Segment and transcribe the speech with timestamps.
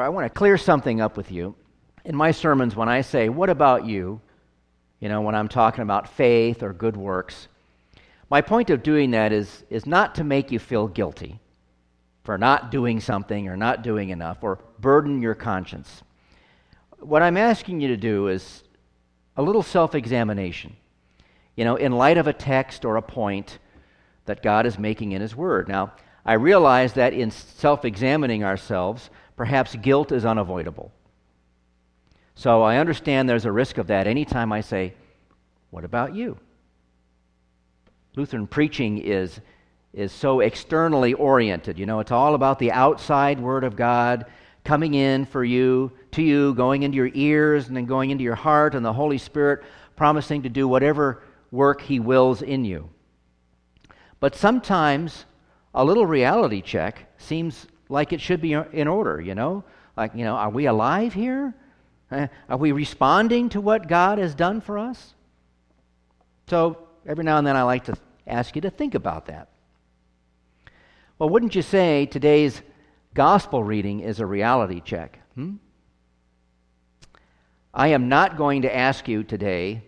[0.00, 1.54] I want to clear something up with you.
[2.04, 4.20] In my sermons, when I say, What about you?
[5.00, 7.48] you know, when I'm talking about faith or good works,
[8.30, 11.38] my point of doing that is, is not to make you feel guilty
[12.24, 16.02] for not doing something or not doing enough or burden your conscience.
[16.98, 18.64] What I'm asking you to do is
[19.36, 20.76] a little self examination,
[21.54, 23.58] you know, in light of a text or a point
[24.24, 25.68] that God is making in His Word.
[25.68, 25.92] Now,
[26.24, 30.92] I realize that in self examining ourselves, perhaps guilt is unavoidable.
[32.34, 34.94] So I understand there's a risk of that anytime I say,
[35.70, 36.38] What about you?
[38.16, 39.40] Lutheran preaching is,
[39.92, 41.78] is so externally oriented.
[41.78, 44.26] You know, it's all about the outside Word of God
[44.64, 48.34] coming in for you, to you, going into your ears, and then going into your
[48.34, 49.62] heart, and the Holy Spirit
[49.96, 52.88] promising to do whatever work He wills in you.
[54.18, 55.26] But sometimes
[55.74, 59.64] a little reality check seems like it should be in order, you know?
[59.96, 61.54] Like, you know, are we alive here?
[62.10, 65.14] Eh, are we responding to what God has done for us?
[66.48, 67.96] So every now and then I like to
[68.26, 69.48] ask you to think about that.
[71.18, 72.60] Well, wouldn't you say today's
[73.14, 75.18] gospel reading is a reality check?
[75.34, 75.54] Hmm?
[77.72, 79.82] I am not going to ask you today,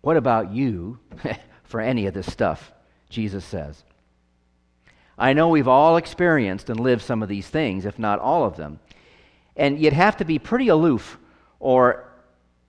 [0.00, 0.98] what about you,
[1.64, 2.72] for any of this stuff,
[3.08, 3.82] Jesus says.
[5.18, 8.56] I know we've all experienced and lived some of these things, if not all of
[8.56, 8.80] them.
[9.56, 11.18] And you'd have to be pretty aloof
[11.58, 12.06] or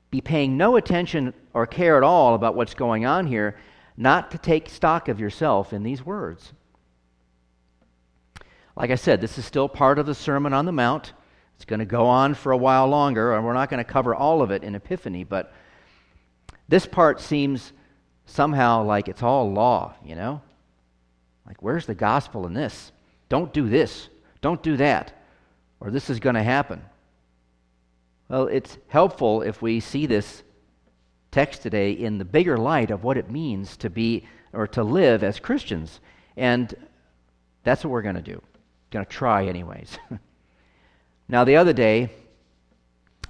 [0.10, 3.58] be paying no attention or care at all about what's going on here
[3.98, 6.54] not to take stock of yourself in these words.
[8.76, 11.14] Like I said, this is still part of the Sermon on the Mount.
[11.56, 14.14] It's going to go on for a while longer, and we're not going to cover
[14.14, 15.52] all of it in Epiphany, but
[16.70, 17.74] this part seems
[18.28, 20.42] somehow like it's all law, you know?
[21.48, 22.92] Like, where's the gospel in this?
[23.30, 24.10] Don't do this.
[24.42, 25.14] Don't do that.
[25.80, 26.82] Or this is going to happen.
[28.30, 30.44] Well, it's helpful if we see this
[31.32, 35.24] text today in the bigger light of what it means to be or to live
[35.24, 36.00] as Christians.
[36.36, 36.74] And
[37.64, 38.42] that's what we're going to do.
[38.92, 39.98] Going to try, anyways.
[41.28, 42.10] now, the other day,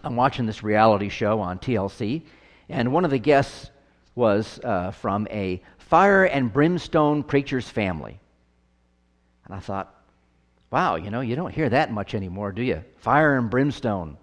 [0.03, 2.24] I'm watching this reality show on TLC,
[2.70, 3.72] and one of the guests
[4.16, 8.20] was uh, from a fire and brimstone preacher's family.
[9.46, 9.94] And I thought,
[10.70, 12.84] wow, you know, you don't hear that much anymore, do you?
[12.98, 14.18] Fire and brimstone.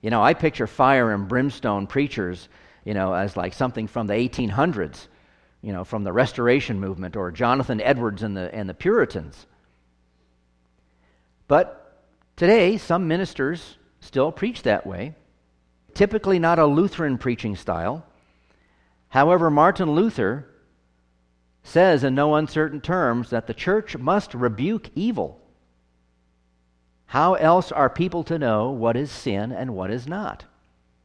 [0.00, 2.48] You know, I picture fire and brimstone preachers,
[2.84, 5.08] you know, as like something from the 1800s,
[5.60, 9.46] you know, from the Restoration Movement or Jonathan Edwards and the, and the Puritans.
[11.48, 12.00] But
[12.36, 15.16] today, some ministers still preach that way.
[15.94, 18.06] Typically, not a Lutheran preaching style.
[19.08, 20.46] However, Martin Luther
[21.62, 25.40] says in no uncertain terms that the church must rebuke evil.
[27.06, 30.44] How else are people to know what is sin and what is not?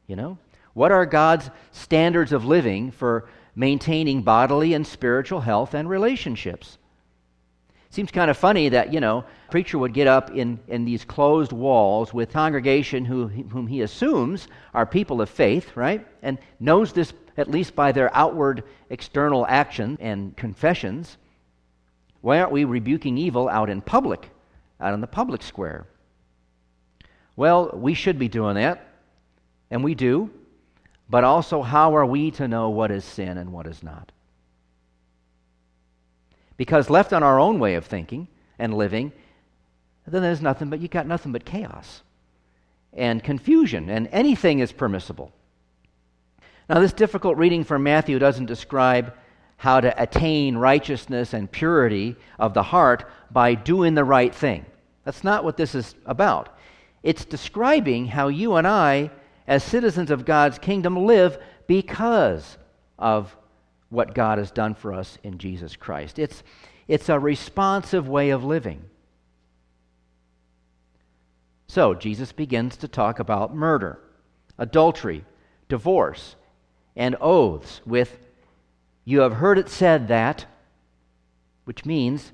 [0.06, 0.38] You know?
[0.72, 6.78] What are God's standards of living for maintaining bodily and spiritual health and relationships?
[7.90, 11.04] Seems kind of funny that, you know, a preacher would get up in, in these
[11.04, 16.06] closed walls with congregation who, whom he assumes are people of faith, right?
[16.22, 21.16] And knows this at least by their outward external action and confessions.
[22.20, 24.30] Why aren't we rebuking evil out in public,
[24.80, 25.86] out in the public square?
[27.36, 28.86] Well, we should be doing that,
[29.70, 30.30] and we do,
[31.08, 34.12] but also how are we to know what is sin and what is not?
[36.56, 39.12] Because left on our own way of thinking and living,
[40.06, 42.02] then there's nothing but you got nothing but chaos
[42.96, 45.30] and confusion, and anything is permissible.
[46.68, 49.14] Now, this difficult reading from Matthew doesn't describe
[49.56, 54.66] how to attain righteousness and purity of the heart by doing the right thing.
[55.04, 56.56] That's not what this is about.
[57.02, 59.10] It's describing how you and I,
[59.46, 61.38] as citizens of God's kingdom, live
[61.68, 62.58] because
[62.98, 63.34] of
[63.88, 66.18] what God has done for us in Jesus Christ.
[66.18, 66.42] It's,
[66.88, 68.82] it's a responsive way of living.
[71.68, 74.00] So, Jesus begins to talk about murder,
[74.58, 75.24] adultery,
[75.68, 76.34] divorce,
[76.96, 78.18] and oaths with,
[79.04, 80.46] You have heard it said that,
[81.64, 82.32] which means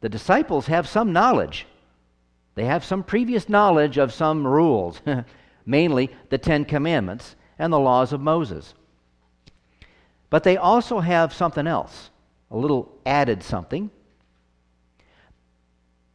[0.00, 1.66] the disciples have some knowledge
[2.56, 5.00] they have some previous knowledge of some rules,
[5.66, 8.74] mainly the Ten Commandments and the laws of Moses.
[10.30, 12.10] But they also have something else,
[12.50, 13.90] a little added something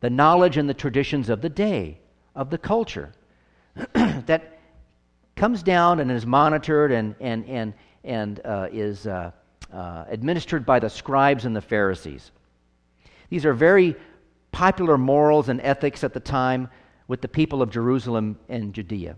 [0.01, 1.99] the knowledge and the traditions of the day,
[2.35, 3.13] of the culture,
[3.93, 4.57] that
[5.41, 7.73] comes down and is monitored and, and, and,
[8.03, 9.31] and uh, is uh,
[9.73, 12.29] uh, administered by the scribes and the Pharisees.
[13.31, 13.95] These are very
[14.51, 16.69] popular morals and ethics at the time,
[17.07, 19.15] with the people of Jerusalem and Judea.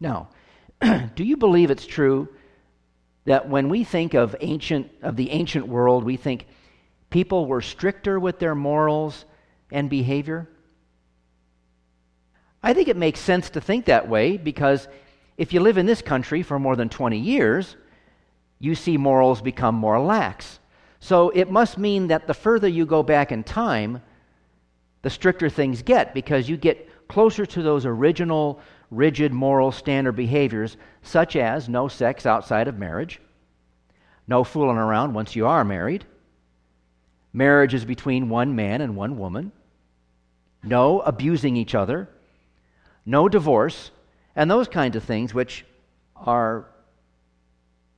[0.00, 0.30] Now,
[0.80, 2.26] do you believe it's true
[3.26, 6.46] that when we think of ancient of the ancient world, we think
[7.10, 9.26] people were stricter with their morals
[9.70, 10.48] and behavior?
[12.66, 14.88] I think it makes sense to think that way because
[15.36, 17.76] if you live in this country for more than 20 years,
[18.58, 20.58] you see morals become more lax.
[20.98, 24.02] So it must mean that the further you go back in time,
[25.02, 28.58] the stricter things get because you get closer to those original
[28.90, 33.20] rigid moral standard behaviors, such as no sex outside of marriage,
[34.26, 36.04] no fooling around once you are married,
[37.32, 39.52] marriage is between one man and one woman,
[40.64, 42.08] no abusing each other,
[43.06, 43.92] no divorce,
[44.34, 45.64] and those kinds of things which
[46.16, 46.66] are,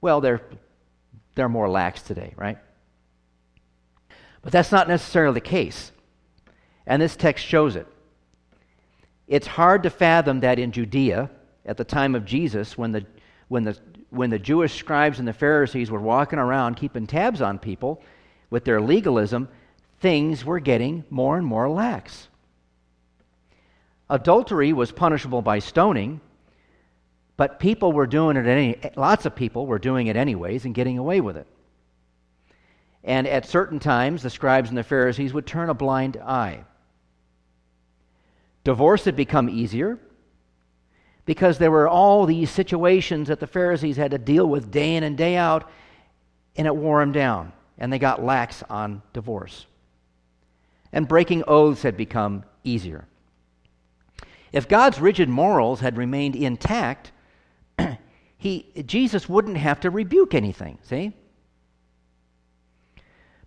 [0.00, 0.42] well, they're,
[1.34, 2.58] they're more lax today, right?
[4.42, 5.90] But that's not necessarily the case.
[6.86, 7.86] And this text shows it.
[9.26, 11.30] It's hard to fathom that in Judea,
[11.66, 13.04] at the time of Jesus, when the,
[13.48, 13.76] when the,
[14.10, 18.02] when the Jewish scribes and the Pharisees were walking around keeping tabs on people
[18.48, 19.48] with their legalism,
[20.00, 22.27] things were getting more and more lax.
[24.10, 26.20] Adultery was punishable by stoning,
[27.36, 30.98] but people were doing it any, lots of people were doing it anyways and getting
[30.98, 31.46] away with it.
[33.04, 36.64] And at certain times, the scribes and the Pharisees would turn a blind eye.
[38.64, 39.98] Divorce had become easier
[41.24, 45.04] because there were all these situations that the Pharisees had to deal with day in
[45.04, 45.70] and day out,
[46.56, 49.66] and it wore them down, and they got lax on divorce.
[50.92, 53.06] And breaking oaths had become easier.
[54.52, 57.12] If God's rigid morals had remained intact,
[58.36, 61.12] he, Jesus wouldn't have to rebuke anything, see?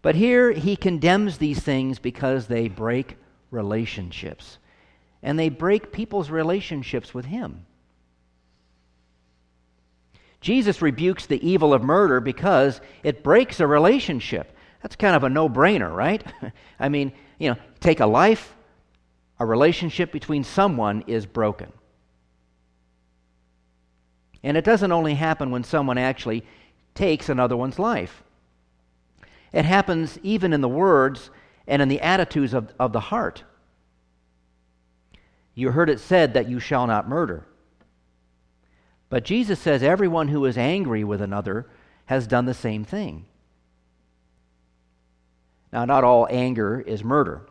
[0.01, 3.17] But here he condemns these things because they break
[3.51, 4.57] relationships
[5.23, 7.65] and they break people's relationships with Him.
[10.39, 14.55] Jesus rebukes the evil of murder because it breaks a relationship.
[14.81, 16.23] That's kind of a no brainer, right?
[16.79, 18.55] I mean, you know, take a life,
[19.41, 21.73] a relationship between someone is broken.
[24.43, 26.45] And it doesn't only happen when someone actually
[26.93, 28.21] takes another one's life,
[29.51, 31.31] it happens even in the words
[31.65, 33.43] and in the attitudes of, of the heart.
[35.55, 37.47] You heard it said that you shall not murder.
[39.09, 41.65] But Jesus says everyone who is angry with another
[42.05, 43.25] has done the same thing.
[45.73, 47.41] Now, not all anger is murder.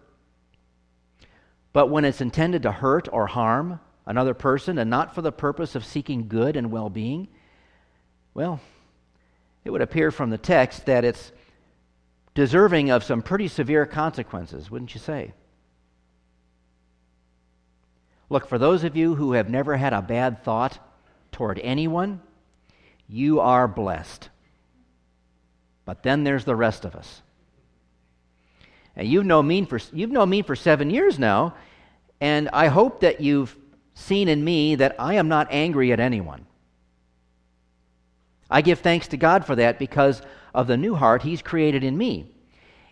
[1.72, 5.74] But when it's intended to hurt or harm another person and not for the purpose
[5.74, 7.28] of seeking good and well being,
[8.34, 8.60] well,
[9.64, 11.32] it would appear from the text that it's
[12.34, 15.32] deserving of some pretty severe consequences, wouldn't you say?
[18.28, 20.78] Look, for those of you who have never had a bad thought
[21.32, 22.22] toward anyone,
[23.08, 24.28] you are blessed.
[25.84, 27.22] But then there's the rest of us.
[29.00, 31.54] And you've known me for, you've known me for seven years now,
[32.20, 33.56] and I hope that you've
[33.94, 36.44] seen in me that I am not angry at anyone.
[38.50, 40.20] I give thanks to God for that because
[40.52, 42.30] of the new heart He's created in me.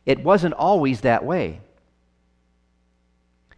[0.06, 1.60] It wasn't always that way.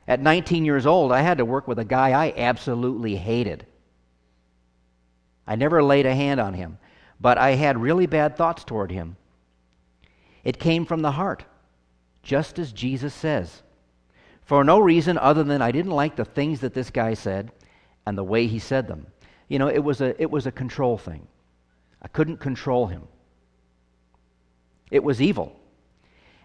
[0.08, 3.64] At 19 years old, I had to work with a guy I absolutely hated.
[5.46, 6.78] I never laid a hand on him,
[7.20, 9.16] but I had really bad thoughts toward him.
[10.42, 11.44] It came from the heart,
[12.22, 13.62] just as Jesus says.
[14.42, 17.52] For no reason other than I didn't like the things that this guy said
[18.06, 19.06] and the way he said them.
[19.48, 21.26] You know, it was a, it was a control thing.
[22.02, 23.02] I couldn't control him.
[24.90, 25.56] It was evil.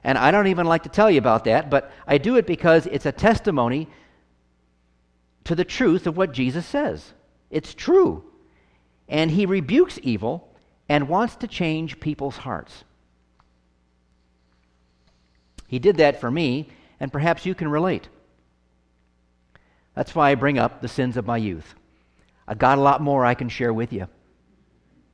[0.03, 2.85] And I don't even like to tell you about that, but I do it because
[2.85, 3.87] it's a testimony
[5.45, 7.13] to the truth of what Jesus says.
[7.49, 8.23] It's true.
[9.07, 10.53] And he rebukes evil
[10.87, 12.83] and wants to change people's hearts.
[15.67, 16.69] He did that for me,
[16.99, 18.07] and perhaps you can relate.
[19.93, 21.75] That's why I bring up the sins of my youth.
[22.47, 24.07] I've got a lot more I can share with you,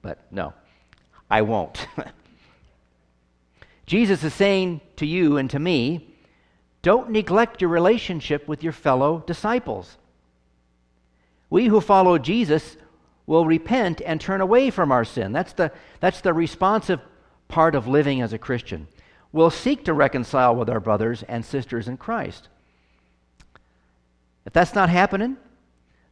[0.01, 0.53] but no,
[1.29, 1.87] I won't.
[3.85, 6.15] Jesus is saying to you and to me,
[6.81, 9.97] don't neglect your relationship with your fellow disciples.
[11.49, 12.77] We who follow Jesus
[13.27, 15.31] will repent and turn away from our sin.
[15.31, 16.99] That's the, that's the responsive
[17.47, 18.87] part of living as a Christian.
[19.31, 22.49] We'll seek to reconcile with our brothers and sisters in Christ.
[24.45, 25.37] If that's not happening,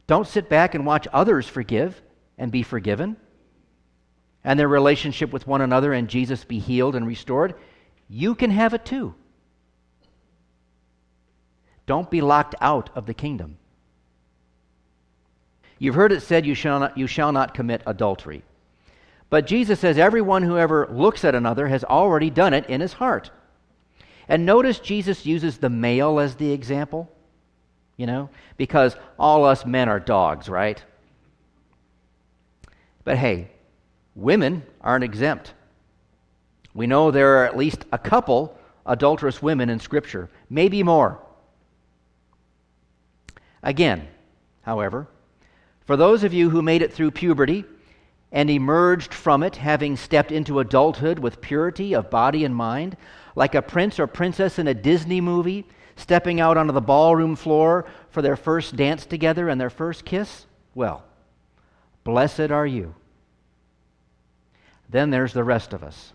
[0.06, 2.00] don't sit back and watch others forgive
[2.38, 3.16] and be forgiven
[4.42, 7.54] and their relationship with one another and Jesus be healed and restored
[8.12, 9.14] you can have it too.
[11.86, 13.56] Don't be locked out of the kingdom.
[15.78, 18.42] You've heard it said, you shall not, you shall not commit adultery.
[19.30, 22.94] But Jesus says, everyone who ever looks at another has already done it in his
[22.94, 23.30] heart.
[24.28, 27.10] And notice Jesus uses the male as the example,
[27.96, 30.82] you know, because all us men are dogs, right?
[33.04, 33.50] But hey,
[34.16, 35.54] women aren't exempt.
[36.74, 41.20] We know there are at least a couple adulterous women in Scripture, maybe more.
[43.62, 44.08] Again,
[44.62, 45.06] however,
[45.86, 47.64] for those of you who made it through puberty
[48.32, 52.96] and emerged from it having stepped into adulthood with purity of body and mind,
[53.34, 57.84] like a prince or princess in a Disney movie, stepping out onto the ballroom floor
[58.10, 61.04] for their first dance together and their first kiss, well,
[62.04, 62.94] blessed are you.
[64.88, 66.12] Then there's the rest of us.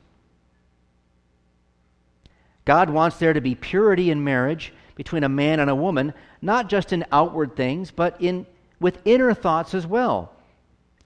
[2.63, 6.67] God wants there to be purity in marriage between a man and a woman, not
[6.67, 8.45] just in outward things, but in
[8.79, 10.33] with inner thoughts as well.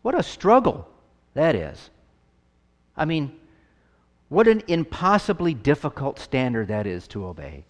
[0.01, 0.87] What a struggle
[1.33, 1.89] that is.
[2.95, 3.31] I mean,
[4.29, 7.65] what an impossibly difficult standard that is to obey.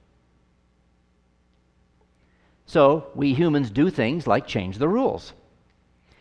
[2.65, 5.33] So, we humans do things like change the rules,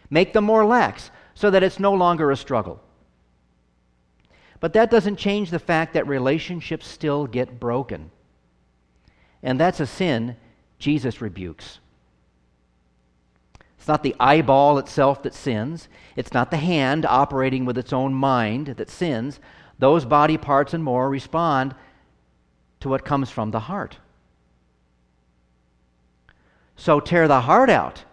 [0.09, 2.81] make them more lax so that it's no longer a struggle.
[4.61, 8.11] But that doesn't change the fact that relationships still get broken.
[9.43, 10.37] And that's a sin
[10.79, 11.81] Jesus rebukes.
[13.79, 15.89] It's not the eyeball itself that sins.
[16.17, 19.41] It's not the hand operating with its own mind that sins.
[19.79, 21.75] Those body parts and more respond
[22.81, 23.99] to what comes from the heart.
[26.77, 28.05] So tear the heart out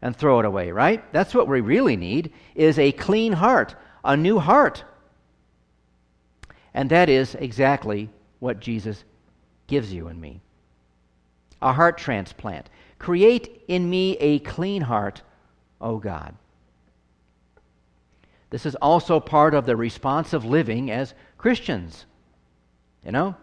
[0.00, 1.10] and throw it away, right?
[1.12, 4.84] That's what we really need is a clean heart, a new heart.
[6.74, 8.10] And that is exactly
[8.40, 9.04] what Jesus
[9.66, 10.40] gives you and me.
[11.60, 12.68] A heart transplant.
[13.02, 15.22] Create in me a clean heart,
[15.80, 16.36] O God.
[18.50, 22.06] This is also part of the responsive living as Christians.
[23.04, 23.34] You know?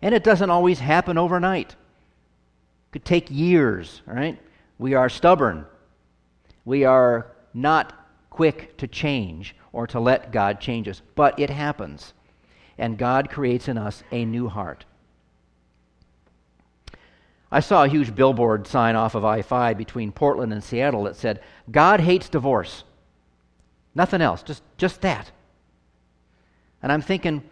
[0.00, 1.70] And it doesn't always happen overnight.
[1.70, 4.38] It could take years, right?
[4.78, 5.66] We are stubborn.
[6.64, 12.14] We are not quick to change or to let God change us, but it happens.
[12.78, 14.84] And God creates in us a new heart.
[17.54, 21.14] I saw a huge billboard sign off of I 5 between Portland and Seattle that
[21.14, 22.82] said, God hates divorce.
[23.94, 25.30] Nothing else, just, just that.
[26.82, 27.44] And I'm thinking,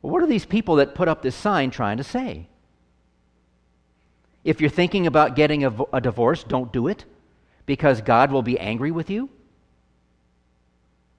[0.00, 2.48] well, what are these people that put up this sign trying to say?
[4.44, 7.04] If you're thinking about getting a, a divorce, don't do it
[7.66, 9.28] because God will be angry with you.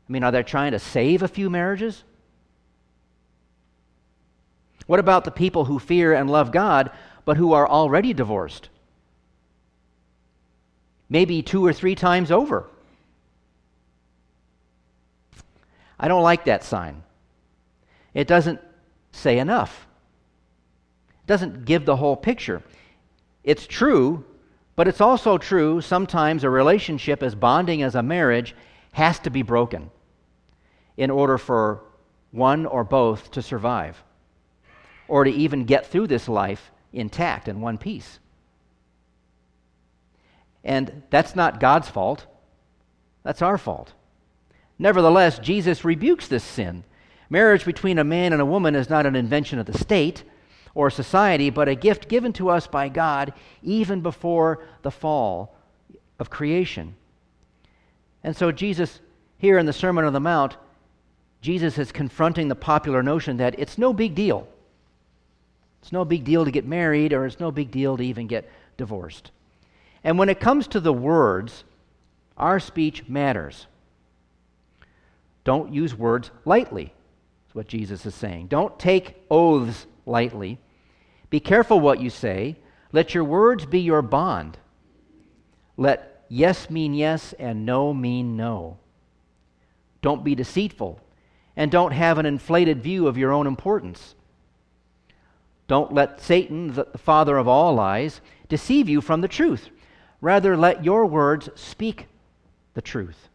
[0.10, 2.04] I mean, are they trying to save a few marriages?
[4.88, 6.90] What about the people who fear and love God
[7.26, 8.70] but who are already divorced.
[11.10, 12.68] Maybe two or three times over.
[16.00, 17.04] I don't like that sign.
[18.14, 18.60] It doesn't
[19.12, 19.88] say enough,
[21.24, 22.64] it doesn't give the whole picture.
[23.44, 24.24] It's true,
[24.76, 28.56] but it's also true sometimes a relationship as bonding as a marriage
[28.94, 29.90] has to be broken
[30.98, 31.82] in order for
[32.32, 34.02] one or both to survive
[35.08, 38.20] or to even get through this life intact in one piece.
[40.64, 42.26] And that's not God's fault,
[43.24, 43.94] that's our fault.
[44.78, 46.84] Nevertheless, Jesus rebukes this sin.
[47.30, 50.24] Marriage between a man and a woman is not an invention of the state
[50.74, 55.56] or society, but a gift given to us by God even before the fall
[56.20, 56.96] of creation.
[58.24, 59.00] And so, Jesus,
[59.38, 60.58] here in the Sermon on the Mount,
[61.42, 64.48] Jesus is confronting the popular notion that it's no big deal
[65.82, 68.50] it's no big deal to get married, or it's no big deal to even get
[68.78, 69.32] divorced.
[70.04, 71.64] And when it comes to the words,
[72.38, 73.68] our speech matters.
[75.44, 76.94] Don't use words lightly,
[77.50, 78.48] is what Jesus is saying.
[78.48, 80.60] Don't take oaths lightly.
[81.30, 82.58] Be careful what you say.
[82.92, 84.58] Let your words be your bond.
[85.78, 88.78] Let yes mean yes and no mean no.
[90.02, 91.00] Don't be deceitful,
[91.56, 94.16] and don't have an inflated view of your own importance.
[95.72, 99.70] Don't let Satan, the father of all lies, deceive you from the truth.
[100.20, 102.08] Rather, let your words speak
[102.74, 103.30] the truth.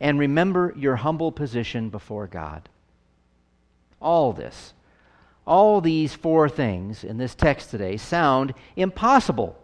[0.00, 2.70] And remember your humble position before God.
[4.00, 4.72] All this,
[5.46, 9.54] all these four things in this text today sound impossible,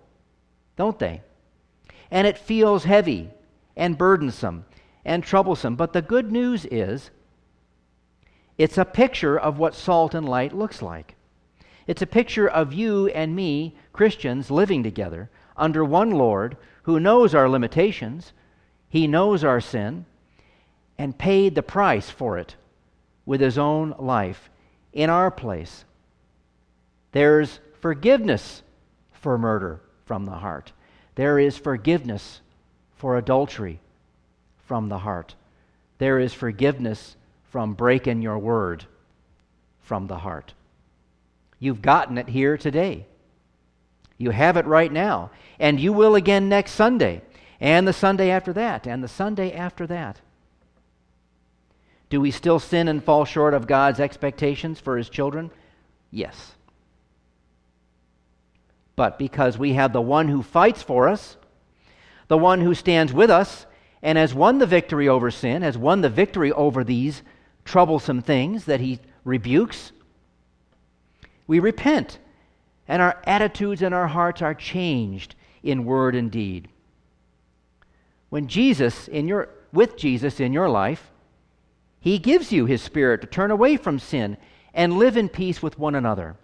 [0.77, 1.23] don't they?
[2.11, 3.31] And it feels heavy
[3.75, 4.67] and burdensome
[5.03, 5.77] and troublesome.
[5.77, 7.09] But the good news is
[8.59, 11.15] it's a picture of what salt and light looks like.
[11.87, 17.35] It's a picture of you and me, Christians, living together under one Lord who knows
[17.35, 18.33] our limitations,
[18.89, 20.07] He knows our sin,
[20.99, 22.57] and paid the price for it
[23.27, 24.51] with His own life
[24.93, 25.85] in our place.
[27.13, 28.63] There's forgiveness
[29.13, 30.73] for murder from the heart,
[31.15, 32.41] there is forgiveness
[32.97, 33.81] for adultery
[34.67, 35.35] from the heart,
[35.99, 37.17] there is forgiveness
[37.51, 38.85] from breaking your word
[39.81, 40.55] from the heart.
[41.59, 43.07] You've gotten it here today.
[44.19, 45.31] You have it right now.
[45.59, 47.23] And you will again next Sunday,
[47.61, 50.21] and the Sunday after that, and the Sunday after that.
[52.11, 55.51] Do we still sin and fall short of God's expectations for His children?
[56.11, 56.55] Yes.
[58.97, 61.37] But because we have the one who fights for us,
[62.29, 63.67] the one who stands with us,
[64.03, 67.23] and has won the victory over sin, has won the victory over these
[67.65, 69.93] troublesome things that He rebukes,
[71.47, 72.19] we repent,
[72.89, 76.69] and our attitudes and our hearts are changed in word and deed.
[78.31, 81.11] When Jesus in your with Jesus in your life,
[82.01, 84.37] he gives you his spirit to turn away from sin
[84.73, 86.37] and live in peace with one another,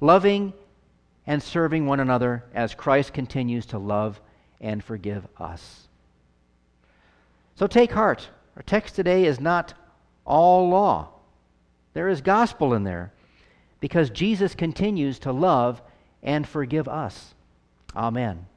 [0.00, 0.52] loving
[1.26, 4.20] and serving one another as Christ continues to love
[4.60, 5.88] and forgive us.
[7.56, 8.28] So take heart.
[8.56, 9.74] Our text today is not
[10.24, 11.08] all law.
[11.94, 13.12] There is gospel in there
[13.82, 15.82] because Jesus continues to love
[16.22, 17.34] and forgive us.
[17.96, 18.46] Amen.